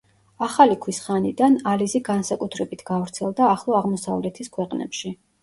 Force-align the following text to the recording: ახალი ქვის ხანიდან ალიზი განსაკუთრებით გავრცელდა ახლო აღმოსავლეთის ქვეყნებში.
ახალი 0.43 0.77
ქვის 0.85 0.99
ხანიდან 1.03 1.57
ალიზი 1.73 2.01
განსაკუთრებით 2.07 2.83
გავრცელდა 2.89 3.47
ახლო 3.51 3.79
აღმოსავლეთის 3.83 4.53
ქვეყნებში. 4.59 5.15